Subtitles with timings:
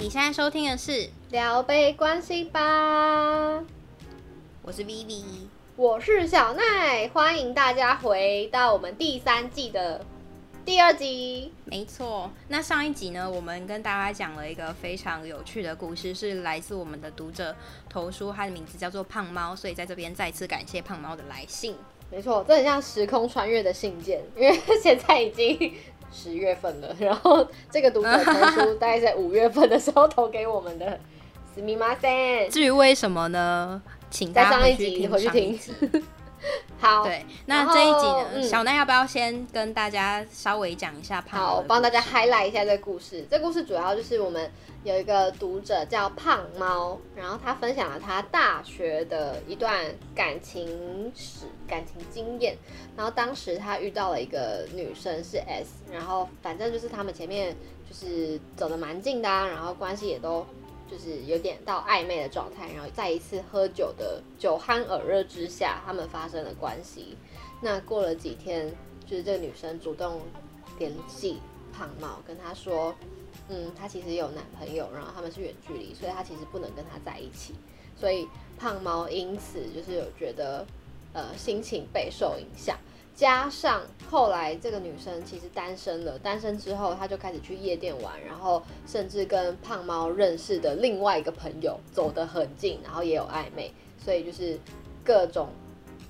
[0.00, 0.92] 你现在收听的是
[1.28, 3.58] 《聊杯关系吧》，
[4.62, 5.22] 我是 Vivi，
[5.76, 10.02] 我是小奈，欢迎大家回到我们第三季的
[10.64, 11.52] 第二集。
[11.66, 17.54] 没错，那上一集呢，我们跟大家讲了一个非常有趣的故事，是来自我们的读者
[17.90, 21.76] 投书，他的名字叫做胖猫，所以在这边再次感谢胖猫的来信。
[22.10, 25.74] 没错，这很像时空穿越的信件，因为现在已经。
[26.11, 30.99] 十月份了，然后这个读者投书大概在五月份的时候投给我们的，
[31.55, 32.49] すみません。
[32.49, 33.81] 至于为什么呢？
[34.09, 35.71] 请大家回去听上一集。
[36.80, 41.46] 好，对，那这一集呢，嗯、小奈要不要先跟大家稍微讲一下胖猫？
[41.46, 43.26] 好，帮大家 highlight 一下这个故事。
[43.30, 44.50] 这个、故事主要就是我们
[44.82, 49.84] 有一个读者叫胖猫，然后他分享了他大学的一段
[50.14, 52.56] 感情史、感情经验。
[52.96, 57.54] 然后当时他遇到了一个女生是 S，然后反正就是他们前面
[57.88, 60.46] 就是走的蛮近的、啊，然后关系也都。
[60.90, 67.16] 就是有点到暧昧的状态，然后在一次喝酒的酒酣耳热之下，他们发生了关系。
[67.62, 68.68] 那过了几天，
[69.06, 70.20] 就是这个女生主动
[70.78, 71.38] 联系
[71.72, 72.92] 胖猫，跟他说，
[73.48, 77.54] 嗯，她其实有男朋友，然后他们是远距离，所以她其实不能跟他在一起。
[77.96, 78.26] 所以
[78.58, 80.66] 胖猫因此就是有觉得，
[81.12, 82.76] 呃，心情备受影响。
[83.20, 93.70] 加上后来这个女生其实单身了，单身之后她就开始去夜店玩，然后甚至跟胖猫认识的另外一个朋友走得很近，然后也有暧昧，
[94.02, 94.58] 所以就是
[95.04, 95.50] 各种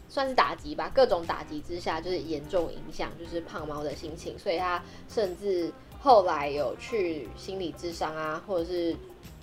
[0.08, 8.94] 算是打击吧，各种打击之下就是严重影响就是胖猫的心情，所以她甚至后来有去心理咨商啊，或者是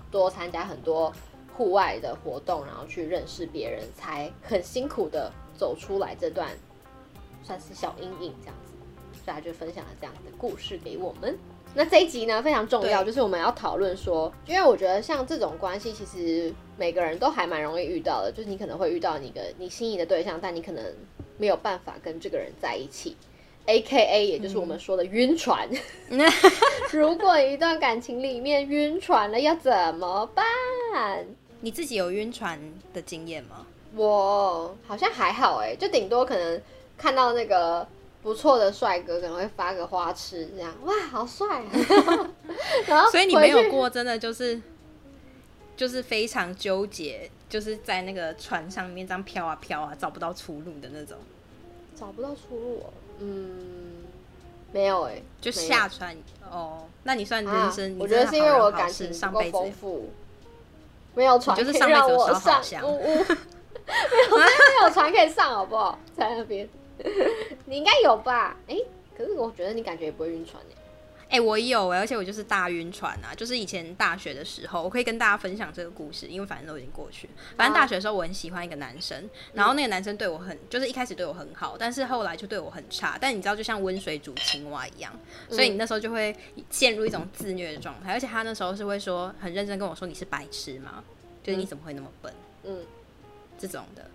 [0.10, 1.12] 多参加很多
[1.54, 6.50] 户外的活动，然后去认识别人，才很辛苦的走出来这段。
[7.44, 8.74] 算是小阴影这样子，
[9.24, 11.38] 所以他就分享了这样的故事给我们。
[11.76, 20.84] 那这一集呢，非常重要，就是我们要讨论说，因为我觉得像这种关系，其实每个人都还蛮容易遇到的，就是你可能会遇到你个你心仪的对象，但你可能
[21.38, 23.16] 没有办法跟这个人在一起
[23.68, 25.70] ，AKA 也就是我们说的晕船。
[26.10, 26.20] 嗯、
[26.92, 31.28] 如果一段感情里面晕船了，要怎么办？
[31.60, 32.60] 你自己有晕船
[32.94, 33.68] 的经验吗？
[33.94, 36.60] 我好像还好哎，就顶多可能。
[36.98, 37.88] 看到那个
[38.24, 41.70] 不错的帅哥，可能会发个花痴，这样哇，好帅啊！
[42.88, 44.60] 然后，所以你没有过真的就是
[45.76, 51.18] 就是非常纠结，就是在那个船上面这样飘啊飘啊，找不到出路的那种。
[51.96, 54.04] 找不到出路哦，嗯，
[54.72, 56.16] 没有哎，就下船
[56.52, 56.84] 哦。
[57.04, 57.98] 那你算人生？
[58.00, 60.10] 我觉得是因为我感情上够丰富，
[61.16, 63.18] 没有船就是上辈子烧好香， 没有
[64.38, 65.98] 没有船可以上，好不好？
[66.16, 66.68] 在那边。
[67.66, 68.58] 你应该有吧？
[68.68, 68.86] 哎、欸，
[69.18, 70.76] 可是我觉得你感觉也不会晕船哎。
[71.30, 73.36] 哎、欸，我有哎，而且我就是大晕船啊！
[73.36, 77.28] 就是以前大学的时候，我可以跟大家分享这个故事，因为反正都已经过去。
[77.58, 83.18] 反正大学的时候，我很喜欢一个男生，啊、然后那个男生对我很，就是一开始对我很好，但是后来就对我很差。
[83.20, 85.12] 但你知道，就像温水煮青蛙一样，
[85.50, 86.34] 所以你那时候就会
[86.70, 88.14] 陷入一种自虐的状态。
[88.14, 91.04] 而且他那时候是会说很认真跟我说：“你是白痴吗？
[91.44, 92.34] 就是你怎么会那么笨？”
[92.64, 92.86] 嗯，
[93.60, 94.10] 这种的，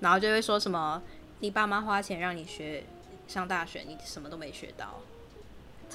[0.00, 1.02] 然后就会说什么。
[1.40, 2.84] 你爸妈花钱让你学
[3.26, 5.00] 上大学，你什么都没学到。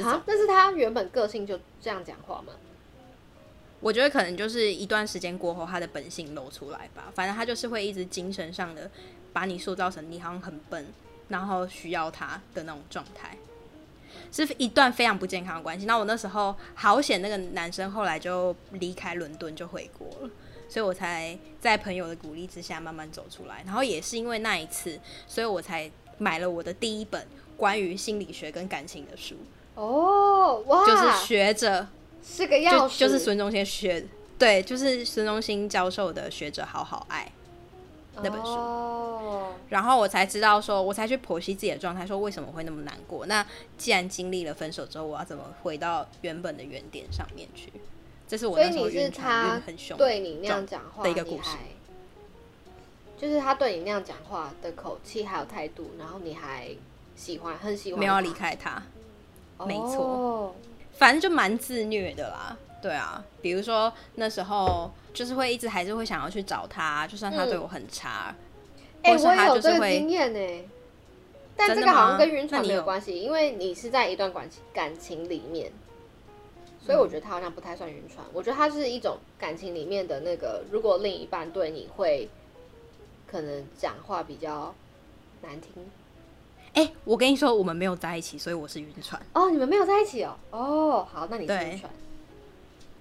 [0.04, 0.24] 啊？
[0.26, 2.54] 但是他原本个性就这样讲话吗？
[3.80, 7.12] 我觉得可能就是一段时间过后，他的本性露出来吧。
[7.14, 8.90] 反正他就是会一直精神上的
[9.34, 10.88] 把你塑造成你好像很笨，
[11.28, 13.38] 然后需要他的那种状态，
[14.31, 15.86] 是一段非常不健康的关系。
[15.86, 20.30] 那我那时候好险，那个男生后来就离开伦敦就回国了。
[20.74, 29.36] 所以我才在朋友的鼓励之下慢慢走出来，然后也是因为那一次，所以我才买了我的第一本关于心理学跟感情的书。
[29.76, 31.86] 哦，哇，就是学者
[32.26, 34.04] 是个钥匙，就是孙中山学，
[34.40, 37.32] 对，就是孙中兴教授的《学者好好爱》
[38.24, 38.48] 那本书。
[38.48, 43.28] 哦，然后我才知道说，我才去剖析自己的状态，说为什么会那么难过。
[43.28, 43.46] 那
[43.78, 47.72] 既然经历了分手之后，我要怎么回到原本的原点上面去？
[48.33, 51.56] 这是我那时候晕船晕很凶对你那样讲话的一个故事，
[53.15, 56.69] 就是他对你那样讲话的口气还有态度，然后你还
[57.15, 58.81] 喜欢很喜欢，没有要离开他，
[59.68, 60.56] 没错，
[60.94, 62.57] 反正就蛮自虐的啦。
[62.81, 68.33] 对啊，比如说那时候就是会一直还是会想要去找他，就算他对我很差，
[69.03, 70.63] 哎，我也有这个经验呢。
[71.56, 75.71] 但这个好像跟晕船没有关系，因为你是在一段感情感情里面。
[76.85, 82.30] 所以我觉得他好像不太算晕船，我觉得他是一种感情里面的那个，如果另一半对你会
[83.25, 84.75] 可能讲话比较
[85.41, 85.71] 难听。
[86.74, 89.21] 哎、欸，我跟你说，我们没有在一起，所以我是晕船。
[89.33, 90.35] 哦，你们没有在一起哦。
[90.51, 91.91] 哦，好，那你是晕船。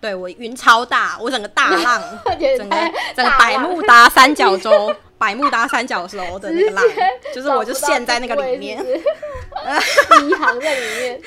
[0.01, 2.19] 对我晕超大，我整个大浪，
[2.59, 2.77] 整个
[3.17, 6.85] 整个百慕达三角洲，百慕达三角洲的那个浪，
[7.33, 11.23] 就是我就陷在那个里面，迷 航在里面，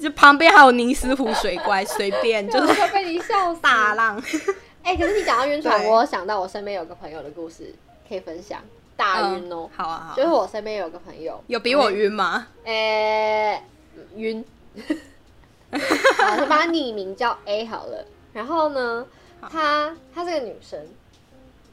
[0.00, 4.22] 就旁边还有尼斯湖水怪，随便就是被你笑死大浪。
[4.84, 7.74] 哎、欸，可是你讲到晕船，我想到我身边有个朋友的故事
[8.08, 8.60] 可以分享，
[8.96, 9.76] 大晕哦、喔嗯。
[9.76, 10.16] 好啊，好。
[10.16, 12.46] 就是我身边有个朋友，有比我晕吗？
[12.64, 13.60] 呃，
[14.14, 14.44] 晕、
[14.76, 14.96] 欸。
[16.22, 18.06] 好，就把他匿名叫 A 好了。
[18.32, 19.04] 然后呢，
[19.50, 20.78] 她她是个女生，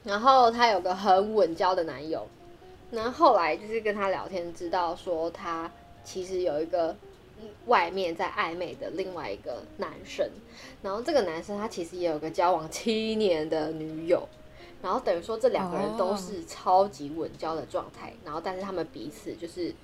[0.07, 2.25] 然后她有个很稳交的男友，
[2.91, 5.69] 然后后来就是跟她聊天，知道说她
[6.05, 6.95] 其实有一个
[7.65, 10.25] 外面在暧昧的另外一个男生，
[10.81, 14.25] 然后这个男生他其实也有个交往七年的女友，
[14.81, 19.75] 然后等于说这两个人都是超级稳交的状态，然后但是他们彼此就是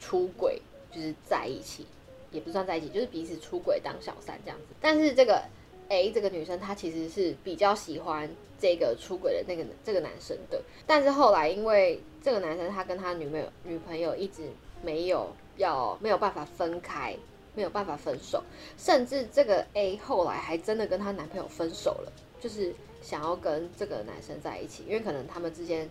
[0.00, 0.60] 出轨，
[0.90, 1.86] 就是在一起，
[2.32, 5.44] 也不算在一起，就是彼此出轨当小三这样子，但是这个。
[5.88, 8.28] A 这个女生她其实是比较喜欢
[8.60, 14.42] 这个出轨的那个这个男生的，但是后来因为这个男生他跟他女朋友女朋友一直
[14.82, 17.16] 没有要没有办法分开，
[17.54, 18.42] 没有办法分手，
[18.76, 25.88] 甚至这个 A 后来还真的跟她男朋友分手了，就是想要跟这个男生在一起，因为可能他们之间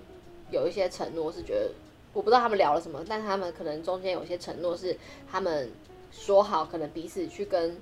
[0.51, 1.71] 有一些承诺是觉得
[2.13, 4.95] 我不知道他们聊了什么，但他们可能中间有些承诺是
[5.31, 5.71] 他们
[6.11, 7.75] 说好可能彼此去跟。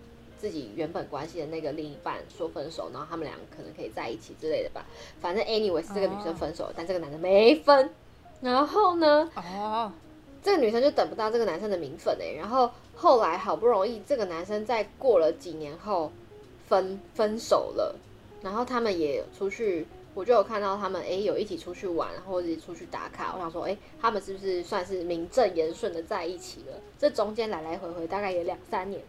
[0.45, 4.85] 自己原本关系的那个另一半说分手，然后他们两个可能可以在一起之类的吧。
[5.19, 6.73] 反正 anyway 是这个女生分手，oh.
[6.77, 7.89] 但这个男的没分。
[8.41, 9.91] 然后呢，哦，oh.
[10.43, 12.33] 这个女生就等不到这个男生的名分哎。
[12.37, 16.11] 然后后来好不容易这个男生在过了几年后
[16.67, 17.95] 分分手了，
[18.43, 23.33] 然后他们也出去，我就有看到他们哎有一起出去玩，或者出去打卡。
[23.33, 26.79] 我想说哎，他们是不是算是名正言顺的在一起了？
[26.99, 29.01] 这中间来来回回大概也两三年。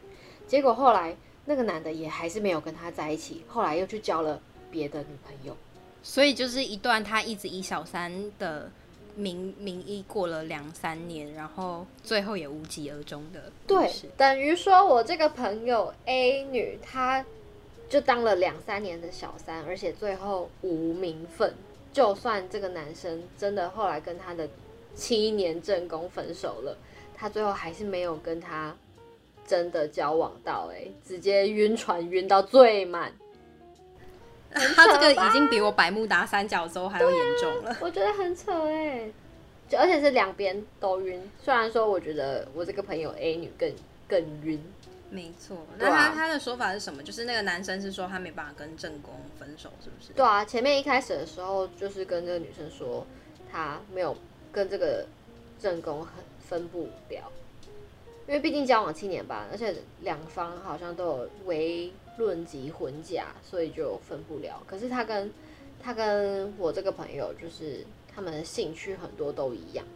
[0.49, 1.17] 结果后来
[1.49, 4.39] 那个男的也还是没有跟他在一起，后来又去交了
[4.69, 5.57] 别的女朋友，
[6.03, 8.69] 所以就是一段他一直以小三的
[9.15, 13.51] 名名义过了两三年，然后最后也无疾而终的。
[13.67, 17.25] 对，等于说我这个朋友 A 女，她
[17.89, 21.55] 就当了两三年的小三，而且最后无名分。
[21.93, 24.47] 就算这个男生真的后来跟他的
[24.95, 26.77] 七年正宫分手了，
[27.15, 28.77] 他最后还是没有跟他。
[29.47, 33.13] 真的交往到哎、欸，直接晕船晕到最满，
[34.53, 37.71] 他这个已经比我百慕达三角洲还要严重了。
[37.71, 39.13] 啊、我觉得很扯哎、欸，
[39.69, 41.31] 就而且是两边都晕。
[41.43, 43.73] 虽然说我觉得我这个朋友 A 女更
[44.09, 44.61] 更晕，
[45.11, 45.57] 没错。
[45.79, 47.03] 那他他的说法是什么？
[47.03, 50.13] 就是那个男生是说他没办法跟正宫分手，是不是？
[50.13, 53.07] 对啊，前面一开始的时候就是跟这个女生说
[53.53, 54.17] 他没有
[54.51, 55.07] 跟这个
[55.61, 57.31] 正宫很分不了。
[58.29, 64.63] 因为毕竟交往七年吧，而且两方好像都有为论及婚嫁，所以就分不了。
[64.67, 65.33] 可是他跟
[65.81, 69.87] 他跟我这个朋友，就是他们的兴趣很多都一样，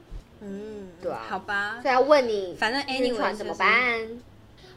[0.40, 1.80] 嗯，对啊，好吧。
[1.82, 4.00] 所以要问你，反正 anyway 怎么办？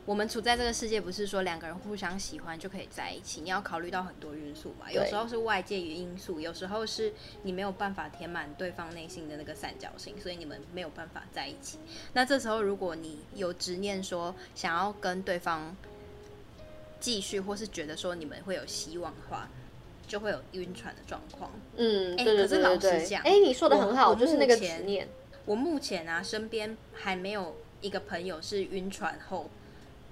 [0.05, 4.91] 我们处在这个世界，不是说两个人互相喜欢就可以在一起，你要考虑到很多因素吧。
[4.91, 7.13] 有时候是外界因素，有时候是
[7.43, 11.79] 你没有办法填满对方内心的那个三角形，所以你们没有办法在一起。
[12.11, 15.73] 那这时候，如果你有执念说想要跟对方
[16.99, 19.47] 继续，或是觉得说你们会有希望的话，
[20.05, 21.49] 就会有晕船的状况。
[21.77, 25.07] 嗯，哎、欸，可是老实讲，哎、欸，你说的很好，就是那个执念。
[25.45, 29.49] 我目前啊，身边还没有一个朋友是晕船后。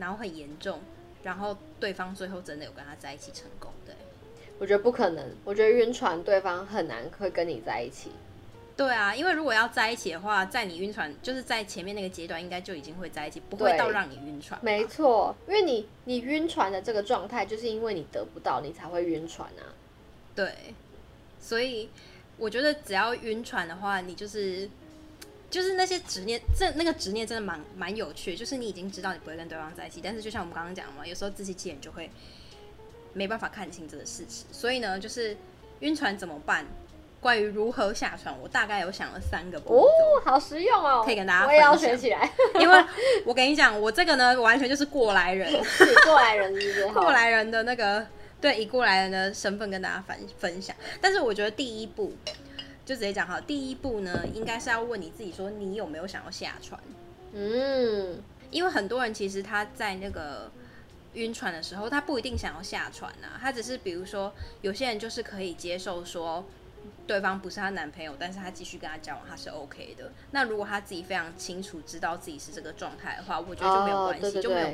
[0.02, 0.80] 然后很严重，
[1.22, 3.94] 然后对方最后真的有跟他在一起成功，对？
[4.58, 8.10] 我觉得不可能，我觉得晕船对方很难会跟你在一起。
[8.76, 14.60] 对啊，因为如果要在一起的话，在你晕船就是在前面那个阶段，应该就已经会在一起，不会到让你晕船。
[14.64, 19.70] 没错，因为你你晕船的这个状态，就是因为你得不到，你才会晕船啊。
[20.34, 20.74] 对，
[21.40, 21.92] 所以
[22.38, 24.68] 我觉得只要晕船的话，你就是。
[25.52, 28.38] 就是那些执念，这那个执念真的蛮蛮有趣的。
[28.38, 32.10] 就是你已经知道你不会跟对方在一起，但是就像我们刚刚讲的嘛，有时候自欺欺人就会
[33.14, 34.46] 没办法看清这个事实。
[34.52, 35.36] 所以呢，就是
[35.82, 36.66] 晕船怎么办？
[37.20, 39.76] 关于如何下船，我大概有想了三个步骤。
[39.82, 39.88] 哦，
[40.26, 41.46] 好实用哦，可以跟大家。
[41.46, 42.32] 我也要学起来。
[42.60, 42.84] 因为
[43.26, 45.52] 我跟你讲，我这个呢，完全就是过来人，
[46.04, 46.94] 过来人是不是？
[46.94, 48.08] 过来人的那个，
[48.42, 50.76] 对，以过来人的身份跟大家分分享。
[51.00, 52.12] 但是我觉得第一步。
[52.92, 56.78] 就直接讲好，第一步呢，应该是要问你自己，说你有没有想要下船？
[57.32, 60.52] 嗯，因为很多人其实他在那个
[61.14, 66.44] 晕船的时候，他不一定想要下船啊，他只是比如说，有些人就是可以接受说
[67.08, 70.12] 对方不是他男朋友，但是他继续跟他交往，他是 OK 的。
[70.32, 74.68] 那如果他自己非常清楚知道自己是这个状态的话，我觉得就没有关系，哦、对对对，就没有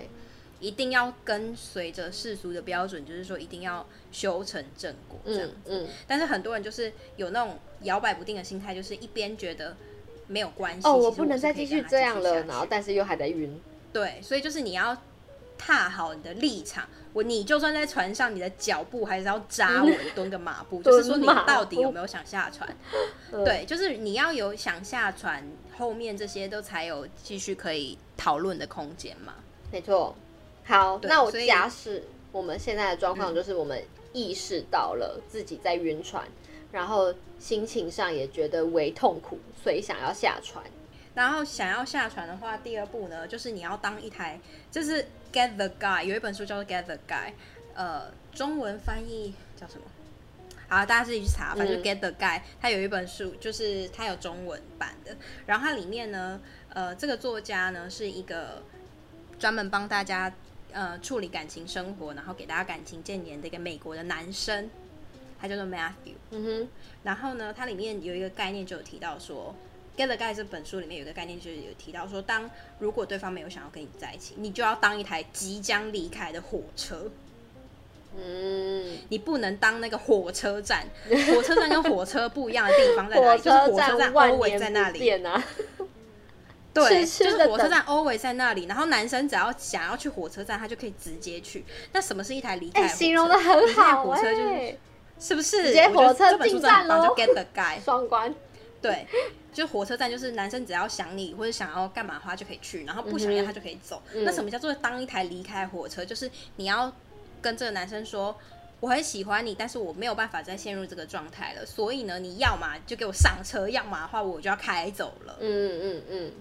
[0.60, 5.56] 一定要跟随着世俗的标准，就是说一定要修成正果这样子。
[5.66, 9.76] 嗯嗯、但是很多人就是有那种摇摆不定的心态，就是一边觉得
[10.28, 13.60] 没有关系，哦，我不能再继续这样了，然后但是又还在晕。
[13.94, 14.98] 对，所以就是你要
[15.58, 16.88] 踏好你的立场。
[17.14, 22.70] 我你就算在船上，你的脚步还是要扎稳，蹲个马步， 就是说你到底有没有想下船？
[23.32, 25.44] 对，就是你要有想下船，
[25.76, 29.34] 后面这些都才有继续可以讨论的空间嘛。
[29.72, 30.16] 没错。
[30.68, 33.82] 好，那我假使我们现在的状况就是我们
[34.12, 40.62] 意识到了自己在晕船，嗯，然后心情上也觉得为痛苦，所以想要下船。
[41.16, 47.34] 然后想要下船的话，第二步呢，就是你要当一台，就是 Get the Guide，有一本书叫做 Get the Guide，
[47.74, 49.86] 呃，中文翻译叫什么？
[50.68, 55.16] 好，大家自己去查，反正就 Get the Guide，它有一本书，就是它有中文版的。
[55.46, 58.62] 然后它里面呢，呃，这个作家呢是一个
[59.40, 60.32] 专门帮大家
[60.78, 64.70] 呃处理感情生活，然后给大家感情建言的一个美国的男生，
[65.42, 66.14] 他叫做 Matthew。
[66.30, 66.68] 嗯哼。
[67.04, 69.56] 然后呢，它里面有一个概念就有提到说。
[70.00, 77.10] 《Get the Guide》这本书里面有一个概念，就是有提到说，当如果对方没有想要跟你在一起，你就要当一台即将离开的火车。
[78.16, 80.86] 嗯，你不能当那个火车站。
[81.10, 83.42] 火车站跟火车不一样的地方在哪里？
[83.42, 85.10] 就是火车站 always 在那里。
[85.10, 85.44] 啊、
[86.86, 88.66] 对，就是火车站 always 在那里。
[88.66, 91.66] 然后男生只要想要去火车站，他就可以直接去。
[91.94, 94.78] 那什么是一台离开形容的很好，火车就是
[95.20, 95.64] 是不是？
[95.64, 97.08] 直接火车进站喽。
[97.08, 98.34] 就 Get the Guide 双关。
[98.82, 99.06] 对。
[99.54, 104.00] 就火车站，就是男生只要想你或者想要干嘛的话就可以去，然后不想要他就可以走。
[104.14, 106.06] 嗯、那什么叫做当一台离开火车？
[106.06, 106.94] 就是你要
[107.42, 108.38] 跟这个男生说，
[108.80, 111.66] 我很喜欢你，但是我没有办法再陷入这个状态了。
[111.66, 115.38] 所以呢，你要嘛就给我上车，要么的话我就要开走了。
[115.40, 116.32] 嗯嗯嗯。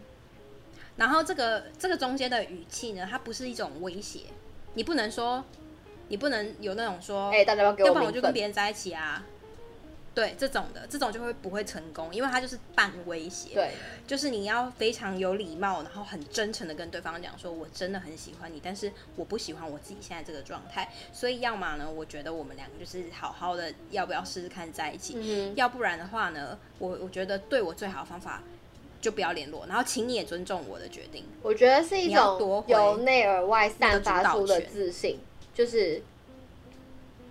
[0.96, 4.20] 然后这个这个中间的语气呢，它不是一种威胁，
[4.74, 5.44] 你不能说，
[6.08, 9.24] 你不能有那种说，哎、欸，大家要给我，要不然我就跟别人在一起啊。
[10.14, 13.52] 对这种的，这种就会不会成功，因为他就是半威胁。
[13.52, 13.72] 对，
[14.06, 25.18] 就是你要非常有礼貌，然后很真诚的跟对方讲说，我真的很喜欢你，但是我不喜欢我自己现在这个状态，所以要么呢，我觉得我们两个就是好好的，要不要试试看在一起？
[25.18, 28.42] 嗯，要不然的话呢，我我觉得对我最好的方法
[29.06, 31.24] 就不要联络，然后请你也尊重我的决定。
[31.44, 35.20] 我觉得是一种由内而外散发出的自信，
[35.54, 36.02] 就是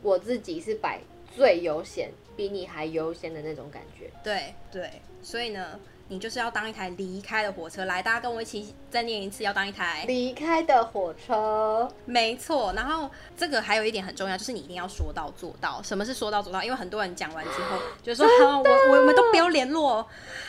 [0.02, 1.02] 我自己是摆
[1.36, 2.10] 最优先。
[2.38, 4.90] 比你还优先的那种感觉，对对，
[5.24, 12.74] 所以呢，你就是要当一台离开的火车来，大家跟我一起再念一次，要当一台离开的火车，没错。
[12.76, 15.82] 然后这个还有一点很重要，就是你一定要说到做到。
[15.84, 16.64] 什么是说到做到？
[16.64, 20.06] 因为很多人讲完之后就说好，我我们都不要联络，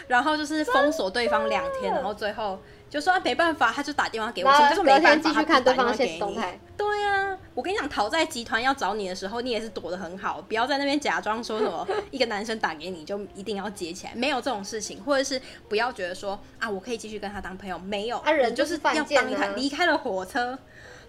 [0.08, 2.58] 然后就是封锁对方两天，然后最后。
[2.88, 6.58] 就说没办法，他就打电话给我，就说没办法，他看对方的现实动态。
[6.76, 20.58] 对、啊，我跟你讲，讨债集团要找你的时候，你也是躲得很好，不要在那边假装说什么一个男生打给你就一定要接起来，没有这种事情，或者是不要觉得说啊，我可以继续跟他当朋友，没有，他人就是要当一台离开了火车。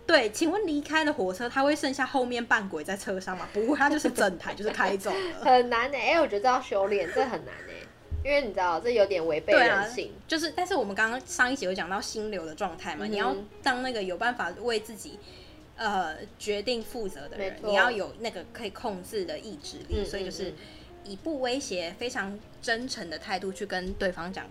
[0.08, 3.46] 对，请问离开了火车，他会剩下后面半轨在车上吗？
[3.54, 5.18] 不会，他就是整台就是开走了。
[5.44, 7.77] 很难呢、欸，哎、欸，我觉得要修炼，这很难呢、欸。
[8.28, 10.12] 因为你知道，这有点违背人性。
[10.12, 15.18] 啊、就是，但是我们刚刚上一集有讲到心流的状态嘛、嗯，你要当那个有办法为自己
[15.78, 20.00] 呃决定负责的人，你要有那个可以控制的意志力。
[20.00, 20.54] 嗯、所以就是
[21.06, 24.46] 以不威胁、非常真诚的态度去跟对方讲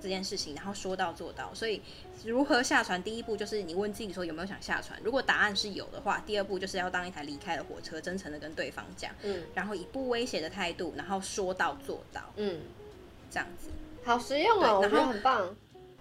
[0.00, 1.52] 这件事情，然后说到做到。
[1.52, 1.82] 所以
[2.24, 3.02] 如何下船？
[3.02, 4.96] 第一步就是你问自己说有没有想下船。
[5.02, 12.60] 如果答案是有的话，第二步就是要当一台离开的火车，真诚的跟对方讲，嗯，然后以不威胁的态度，然后说到做到，嗯。
[13.30, 13.68] 这样子
[14.04, 15.54] 好实用哦，我觉得很棒。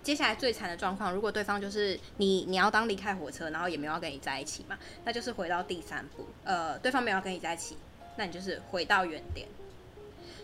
[0.03, 6.25] 接下来最惨的状况，如果对方就是你，你要当离开火车，然后也没有要跟你在一起嘛，那就是回到第三步。
[6.45, 7.75] 呃，对方没有要跟你在一起，
[8.15, 9.45] 那你就是回到原点。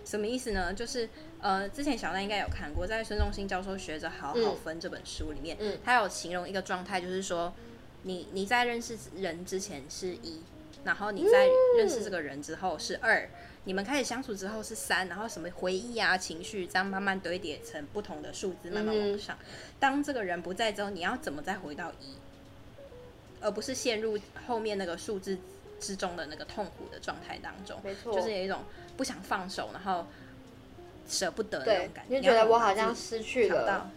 [0.04, 0.74] 什么意思呢？
[0.74, 1.08] 就是
[1.40, 7.54] 呃，之前小丹应该有看过，在孙中兴教授学着好好分这本书里面，嗯，他有形容一个状态，就是说
[8.02, 10.42] 你你在认识人之前是一，
[10.84, 11.48] 然后你在
[11.78, 13.30] 认识这个人之后是二。
[13.66, 19.38] 你们开始相处之后是三，然后什么回忆啊、情绪这样慢慢堆叠成不同的数字，慢慢往上。
[19.80, 22.18] 当这个人不在之后，你要怎么再回到一，
[23.40, 25.38] 而不是陷入后面那个数字
[25.80, 27.80] 之中的那个痛苦的状态当中？
[27.86, 28.64] 没错，就是有一种
[28.98, 30.06] 不想放手，然后
[31.08, 32.18] 舍不得的那种感觉。
[32.18, 33.90] 你觉得我好像失去了。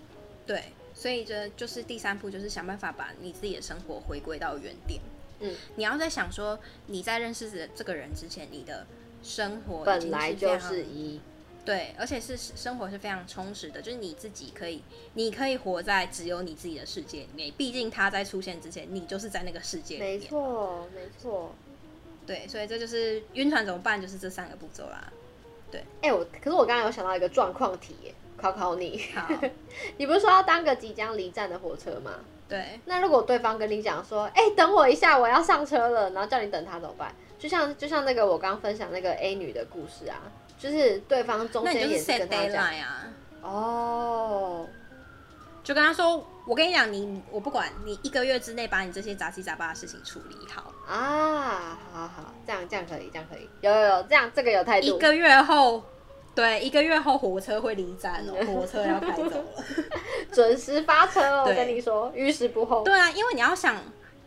[0.47, 0.63] 对，
[0.95, 5.01] 所以这就是第三步，就是想办法把你自己的生活回归到原点。
[5.41, 6.57] 嗯，你要在想说，
[6.87, 8.87] 你在认识这这个人之前，你的。
[9.27, 11.21] 生活本来就是一，
[11.65, 14.81] 对，而且是生活是非常充实的，就是你自己可以，
[15.15, 17.53] 你可以活在只有你自己的世界里面。
[17.57, 20.13] 毕竟他在出现之前，你就是在那个世界里面。
[20.13, 21.53] 没错，没错。
[22.25, 24.01] 对，所以这就是晕船怎么办？
[24.01, 25.13] 就是这三个步骤啦。
[25.71, 29.03] 对，哎、欸，我可是我刚刚有想到一个状况题耶，考考你。
[29.13, 29.29] 好，
[29.99, 32.13] 你不是说要当个即将离站的火车吗？
[32.49, 32.79] 对。
[32.85, 37.13] 那如果对方跟你讲说，哎、欸，等我一下，我要上车了，然后叫你等他怎么办？
[37.39, 40.17] 就像就像那个我刚分享那个 A 女的故事啊。
[40.59, 43.13] 就是对方中间也是跟他讲啊，
[43.43, 44.67] 哦，
[45.63, 54.87] 就跟他说，我跟你讲，你我不管你一个月之内把你这些杂七杂八的事情处理好啊，好好，这样这样可以，这样可以，有有有，这样这个有态度。
[54.87, 55.85] 一个月后，
[56.35, 59.45] 对，一个月后火车会离站哦，火车要开走了，
[60.33, 62.83] 准时发车哦，我跟你说，于时不候。
[62.83, 63.77] 对啊，因为你要想。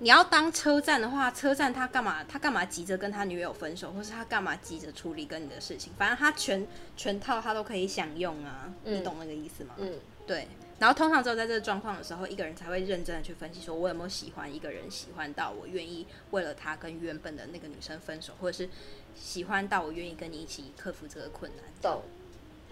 [0.02, 2.24] 你要当车站的话，车站他干嘛？
[2.24, 5.92] 他干嘛急着跟他女友分手，或是他干嘛急着处理跟你的事情？
[5.98, 6.66] 反正他全
[6.96, 9.76] 全套他都可以享用啊，嗯、你懂那个意思吗？
[9.78, 10.48] 嗯，对。
[10.80, 18.70] 然后通常只有在这个状况的时候，一个人才会认真的去分析，说我有没有喜欢一个人，喜欢到我愿意为了他跟原本的那个女生分手，或者是
[19.14, 21.66] 喜欢到我愿意跟你一起克服这个困难。
[21.82, 22.02] 懂。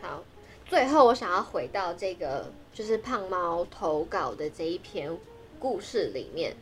[0.02, 0.24] 好，
[0.70, 5.12] 最后我想要回到这个就是胖猫投稿的这一篇
[5.60, 6.56] 故事里面。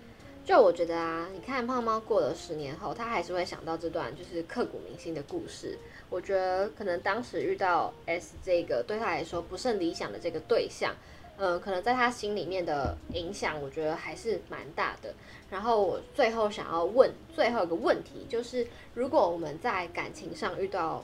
[0.46, 5.75] 就我觉得啊，你看胖猫过了十年后，他还是会想到这段就是刻骨铭心的故事。
[6.08, 10.94] 我觉得可能当时遇到 S 这个对他来说不甚理想的这个对象，
[11.38, 15.12] 嗯、可能在他心里面的影响，我觉得还是蛮大的。
[15.50, 21.04] 然后我最后想要问最后一个问题，就是如果我们在感情上遇到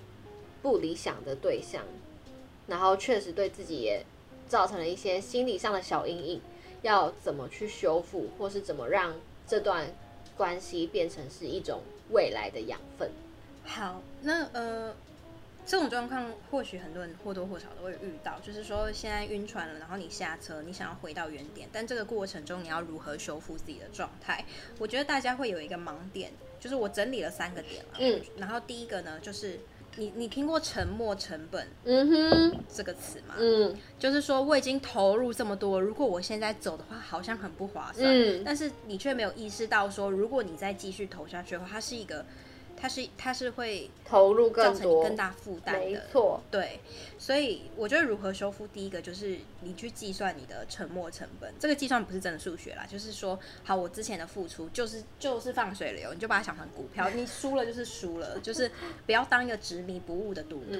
[0.61, 1.83] 不理想的对象，
[2.67, 4.05] 然后确实对自己也
[4.47, 6.41] 造成了一些心理上的小阴影，
[6.83, 9.15] 要怎么去修复，或是怎么让
[9.51, 9.85] 这段
[10.37, 11.81] 关系变成是一种
[12.11, 13.11] 未来的养分。
[13.65, 14.95] 好，那呃，
[15.65, 24.45] 这种状况或许很多人或多或少都会遇到，就是说现在晕船了，然后你下车，你想要回到原点，但这个过程中你要如何修复自己的状态？
[24.79, 29.59] 我觉得大家会有一个盲点，就是我整理了三个点了，嗯，然后第一个呢，就是。
[29.97, 33.35] 你你听过沉没成本，嗯哼，这个词吗？
[33.37, 38.07] 嗯，就是说我已经投入这么多，如果我现在走的话，好像很不划算。
[38.07, 42.25] 嗯，但是你却没有意识到说，如果你再继续投下去的话，它是一个。
[42.81, 46.41] 它是它是会投入更多，更大负担的，没错。
[46.49, 46.79] 对，
[47.19, 51.53] 所以我觉得如何修复，第一个就是你去计算你的沉没成本。
[51.59, 58.71] 这个计算不是真的数学啦，就是说，好，我之前的付出就是就是放水流，你就把它想成股票，你输了就是输了，就是
[59.05, 60.75] 不要当一个执迷不悟的赌徒，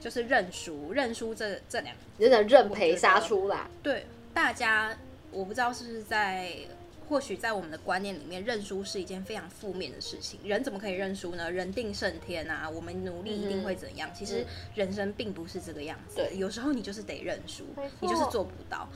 [0.00, 3.70] 就是认输，认输这这两，真的认赔杀出啦。
[3.80, 4.98] 对，大家
[5.30, 6.52] 我不知道是不是在。
[7.08, 10.38] 或许在我们的观念里面，认输是一件非常负面的事情。
[10.44, 11.50] 人怎么可以认输呢？
[11.50, 12.68] 人定胜天啊！
[12.68, 14.10] 我们努力一定会怎样？
[14.10, 16.16] 嗯、其实人生并不是这个样子。
[16.16, 17.64] 对，有时候你就是得认输，
[18.00, 18.86] 你就是做不到。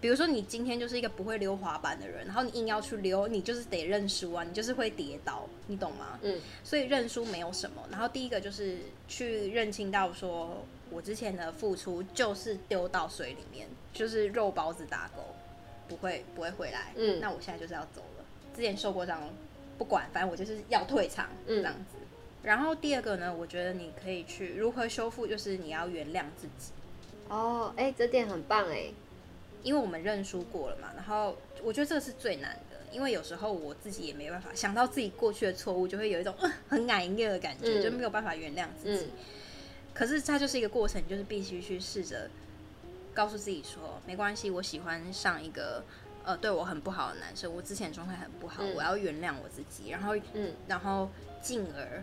[0.00, 4.44] 比如说，你今天就是一个不会溜滑板的人，然后你硬要去溜，你就是得认输啊！
[4.44, 6.18] 你就是会跌倒，你懂吗？
[6.22, 6.38] 嗯。
[6.64, 7.82] 所以认输没有什么。
[7.90, 15.35] 然后第一个就是去认清到，说我之前的付出就是丢到水里面，就是肉包子打狗。
[15.88, 18.24] 不会不会回来，嗯，那我现在就是要走了。
[18.54, 19.28] 之前受过伤，
[19.76, 21.96] 不管，反正我就是要退场，嗯，这样子。
[22.42, 26.72] 然后第二个呢，我觉得你可以去如何修复，就是你要原谅自己。
[27.28, 28.84] 哦，哎，这点很棒哎，
[29.62, 30.90] 因为我们认输过了嘛。
[30.94, 36.34] 然后我觉得这个是最难的，因为有时候我自己也没办法想到自己过去的错误，就会有一种
[36.68, 39.04] 很难过的感觉，嗯，就没有办法原谅自己。
[39.04, 39.10] 嗯，
[39.92, 42.30] 可是它就是一个过程，就是必须去试着。
[43.16, 45.82] 告诉自己说没关系，我喜欢上一个
[46.22, 51.08] 呃对我很不好的男生，我之前状态很不好，嗯、我要原谅我自己，然后嗯，然后
[51.40, 52.02] 进而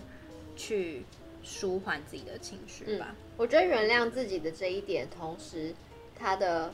[0.55, 1.05] 去
[1.43, 3.15] 舒缓自己的情绪吧、嗯。
[3.37, 5.75] 我觉得原谅自己的这一点，同时
[6.17, 6.73] 他的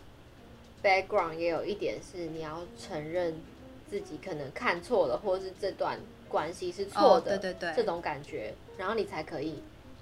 [0.81, 3.35] background 也有一点是你要承认
[3.89, 5.99] 自己可能看错了，或是这段
[6.29, 9.61] 关系是错的、哦，对对对，这种感觉，然后你才可以。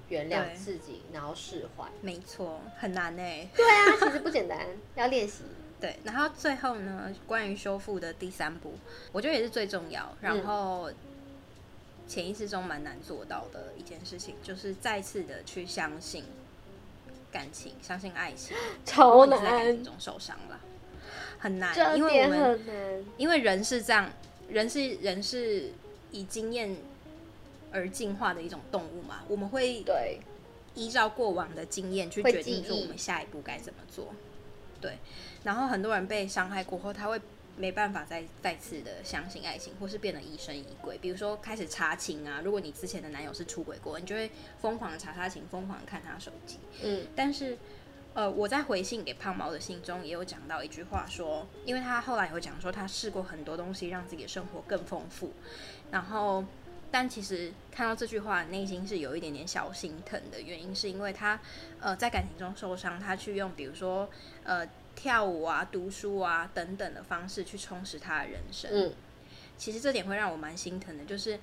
[0.10, 1.86] 原谅自己，然后释怀。
[2.02, 3.22] 没错，很难呢。
[3.56, 4.66] 对啊，其实不简单，
[4.96, 5.44] 要练习。
[5.80, 8.74] 对，然后最后呢，关于修复的第三步，
[9.12, 10.90] 我觉得也是最重要，然后
[12.08, 16.24] 潜意识中蛮难做到的一件事情，就是再次的去相信
[17.32, 18.56] 感情，相信爱情。
[18.86, 19.40] 超难。
[19.44, 20.60] 在感情中受伤了，
[21.38, 24.10] 很难，因为我们，因为人是这样，
[24.48, 25.72] 人是人是
[26.12, 26.76] 以经验。
[27.72, 30.20] 而进化的一种动物嘛，我们会对
[30.76, 34.14] 依照过往的经验去决定说我们下一步该怎么做。
[34.80, 34.98] 对，
[35.44, 37.20] 然后很多人被伤害过后，他会
[37.58, 41.00] 没办法再再次的相信爱情，或是变得疑神疑鬼。
[41.00, 44.30] 比如说开始查情啊，如果你之前的男友是出轨过，你就会
[44.62, 46.60] 疯狂的查他情，疯狂的看他手机。
[46.84, 47.58] 嗯，但是，
[48.14, 55.34] 呃，我在回信给胖猫的信中也有讲到一句话说，说因为他后来有讲说他试过很多东西，让自己的生活更丰富，
[55.90, 56.46] 然后。
[56.92, 61.40] 但其实看到这句话，内心是有一点点小心疼的原因，是因为他
[61.80, 64.10] 呃在感情中受伤，他去用比如说
[64.44, 68.72] 呃跳舞啊、读书啊等等的方式去充实他的人生。
[68.74, 68.94] 嗯，
[69.58, 71.40] 其实这点会让我蛮心疼的，就是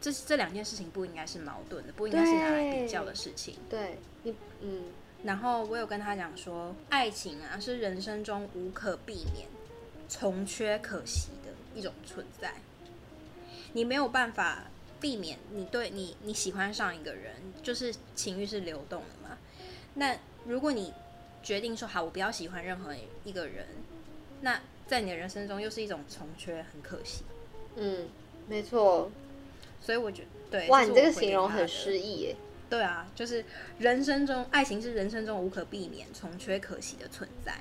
[0.00, 3.56] 这这两件事情不应该是矛盾的，不应该是拿来比较的事情。
[3.68, 4.84] 对，你嗯。
[5.22, 9.46] 然后我有跟他讲说，爱情啊是人生中无可避免、
[10.08, 12.54] 从缺可惜的一种存在。
[13.72, 14.64] 你没有办法
[15.00, 19.38] 避免你对你你喜欢上一个人，就是情欲是流动的嘛。
[19.94, 20.92] 那如果你
[21.42, 23.66] 决定说好，我不要喜欢任何一个人，
[24.40, 27.22] 那在你的人生中又是一种从缺，很可惜。
[27.76, 28.08] 嗯，
[28.48, 29.10] 没错。
[29.80, 32.36] 所以我觉得，对，哇，你这个形容很诗意耶。
[32.68, 33.44] 对啊，就是
[33.78, 37.58] 人生中爱情是人生中无可避免、从缺可惜的存在。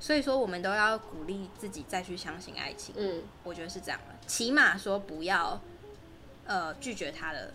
[0.00, 2.94] 所以说，我们都要鼓励自己再去相信爱情。
[2.96, 4.14] 嗯，我觉得是这样的。
[4.26, 5.60] 起码说不要，
[6.46, 7.52] 呃，拒绝他的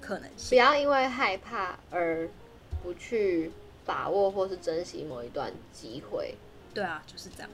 [0.00, 0.50] 可能性。
[0.50, 2.28] 不要因为害怕而
[2.82, 3.52] 不去
[3.84, 6.34] 把握或是珍惜某一段机会。
[6.74, 7.50] 对啊，就是这样。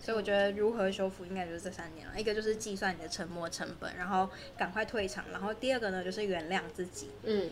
[0.00, 2.18] 所以我觉得如何修复，应该就是这三点了。
[2.18, 5.24] 一个就是计算你的沉没成本，然后赶快退场。
[5.30, 7.10] 然后第二个呢，就是原谅自己。
[7.22, 7.50] 嗯。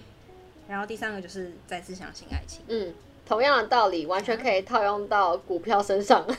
[0.67, 2.63] 然后第三个就是再次相信爱情。
[2.69, 2.95] 嗯。
[3.27, 6.27] 同样的道理，完全可以套用到股票身上。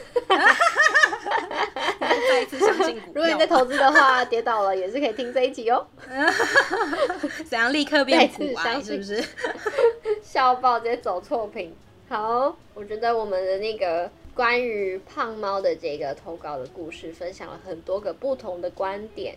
[2.29, 3.13] 再一次相信股票。
[3.13, 5.85] 如果你在投资的话，跌倒了也是可以听这一集哦。
[7.49, 8.79] 怎样立刻变股啊？
[8.81, 9.23] 是不是？
[10.21, 11.75] 笑爆，直接走错屏。
[12.09, 19.35] 好，我觉得我们的那个关于胖猫的这个投稿的故事，分享了很多个不同的观点。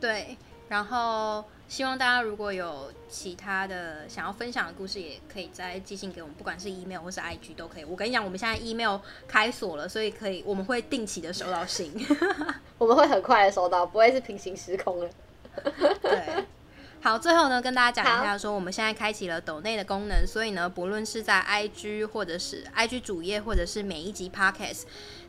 [0.00, 0.36] 对，
[0.68, 1.44] 然后。
[1.68, 7.84] 希望大家如果有其他的想要分享的故事，也可以再寄信给我们，不管是 email 或是 IG 都可以。
[7.84, 11.92] 我跟你讲，我们现在 email 开锁了，所以可以我们会定期的收到信，
[12.78, 15.10] 我们会很快的收到，不会是平行时空了。
[16.00, 16.46] 对，
[17.02, 24.84] 好，最后呢，跟大家讲一下，说我们现在开启了抖内的功能，所以呢，不论是在 IG 或者是 IG 主页，或者是每一集 Podcast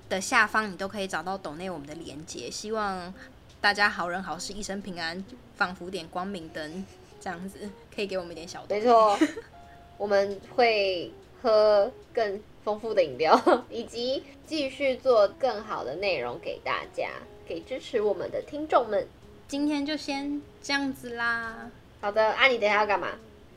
[0.08, 2.50] 的下方，你都可以找到抖内我们的连接。
[2.50, 3.14] 希望。
[3.62, 5.22] 大家好人好事一生平安，
[5.58, 6.86] 仿佛点光明灯，
[7.20, 8.86] 这样子可以给我们一点小东西。
[8.86, 9.20] 没错，
[9.98, 13.38] 我们会喝更丰富的饮料，
[13.70, 17.10] 以及继续做更好的内容给大家，
[17.46, 19.06] 给支持我们的听众们。
[19.50, 21.70] 今天就先这样子啦。
[22.00, 23.10] 好的，啊，你等一下要干嘛？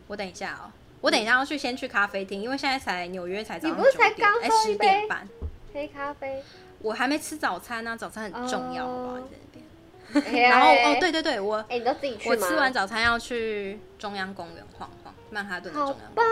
[0.08, 0.66] 我等一下哦，
[1.00, 5.28] 我等一下要去先去咖啡厅，因为现在才纽约才早上你不是才刚喝一杯十点半
[5.72, 6.42] 黑咖啡？
[6.80, 9.14] 我还没吃早餐呢，啊，早餐很重要，好不好？
[9.14, 9.22] 欸、
[10.12, 12.36] 然后哦，对对对，我哎、欸，你都自己去吗？
[12.36, 16.06] 我吃完早餐要去中央公园晃晃，曼哈顿的中央公园。
[16.06, 16.26] 好棒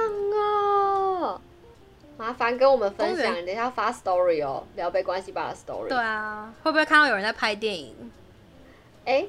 [1.33, 1.41] 哦！
[2.19, 5.89] 麻烦跟我们分享，你等一下发 story 哦，聊杯关系吧的 story。
[5.89, 8.11] 对啊，会不会看到有人在拍电影？
[9.07, 9.29] 哎、欸，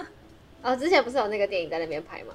[0.62, 2.34] 哦，之前不是有那个电影在那边拍吗？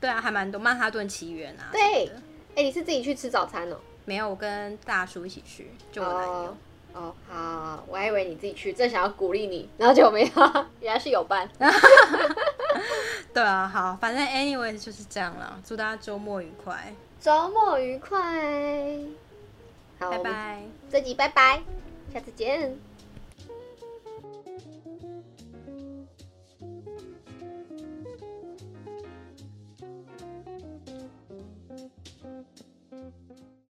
[0.00, 1.68] 对啊，还蛮多，曼哈顿奇缘啊。
[1.72, 2.06] 对，
[2.54, 3.76] 哎、欸，你是自己去吃早餐哦？
[4.06, 6.32] 没有，我跟大叔一起去，就我男友。
[6.32, 6.54] Oh.
[6.96, 10.30] 哦，好，我还以为你自己去，正想要鼓励你，然后就没有，
[10.80, 11.46] 原来是有伴。
[13.34, 18.18] 对啊，好，反正 anyway 就是这样了，祝大家周末愉快，周末愉快，
[19.98, 21.62] 好，拜拜，这集拜拜，
[22.14, 22.78] 下次见。